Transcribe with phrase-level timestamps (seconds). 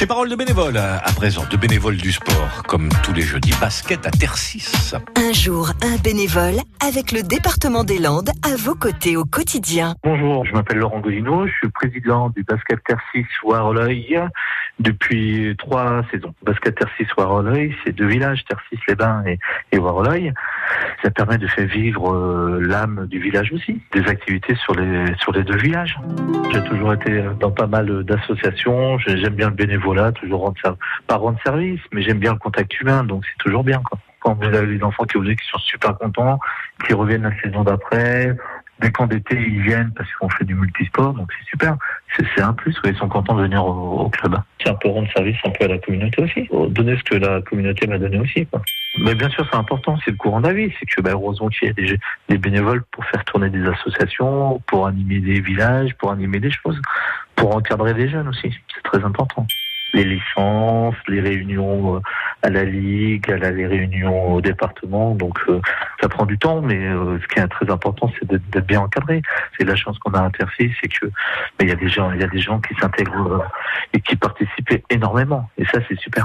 [0.00, 4.06] Ces paroles de bénévoles, à présent, de bénévoles du sport, comme tous les jeudis, basket
[4.06, 4.94] à Tercis.
[5.14, 9.96] Un jour, un bénévole avec le département des Landes à vos côtés au quotidien.
[10.02, 14.18] Bonjour, je m'appelle Laurent Godino, je suis président du basket Tercis Waroleuil
[14.78, 16.32] depuis trois saisons.
[16.42, 19.38] Basket Tercis Waroleuil, c'est deux villages, Tercis-les-Bains et,
[19.70, 20.32] et Waroleuil.
[21.02, 25.32] Ça permet de faire vivre euh, l'âme du village aussi, des activités sur les sur
[25.32, 25.98] les deux villages.
[26.52, 30.76] J'ai toujours été dans pas mal d'associations, j'aime bien le bénévolat, toujours rendre
[31.06, 33.82] pas rendre service, mais j'aime bien le contact humain, donc c'est toujours bien.
[34.20, 36.38] Quand vous avez des enfants qui qu'ils sont super contents,
[36.86, 38.36] qui reviennent la saison d'après,
[38.80, 41.76] dès qu'en été ils viennent parce qu'on fait du multisport, donc c'est super.
[42.16, 44.36] C'est un plus, ils sont contents de venir au, club.
[44.62, 47.40] C'est un peu rendre service un peu à la communauté aussi, donner ce que la
[47.42, 48.46] communauté m'a donné aussi.
[48.98, 50.72] Mais bien sûr, c'est important, c'est le courant d'avis.
[50.78, 51.98] C'est que, bah, heureusement qu'il y a des,
[52.28, 56.80] des bénévoles pour faire tourner des associations, pour animer des villages, pour animer des choses,
[57.36, 58.52] pour encadrer des jeunes aussi.
[58.74, 59.46] C'est très important.
[59.92, 62.00] Les licences, les réunions euh,
[62.42, 65.14] à la ligue, à la- les réunions au département.
[65.14, 65.60] Donc, euh,
[66.00, 69.20] ça prend du temps, mais euh, ce qui est très important, c'est d'être bien encadré.
[69.58, 71.06] C'est la chance qu'on a interfait, c'est que
[71.60, 73.38] il y a des gens, il y a des gens qui s'intègrent euh,
[73.92, 75.48] et qui participent énormément.
[75.58, 76.24] Et ça, c'est super.